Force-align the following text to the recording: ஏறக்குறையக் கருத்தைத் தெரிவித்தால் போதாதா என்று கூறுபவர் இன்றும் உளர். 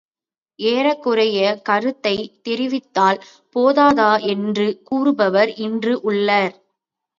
ஏறக்குறையக் 0.59 1.61
கருத்தைத் 1.61 2.31
தெரிவித்தால் 2.43 3.19
போதாதா 3.55 4.11
என்று 4.27 4.67
கூறுபவர் 4.83 5.53
இன்றும் 5.59 6.03
உளர். 6.03 6.53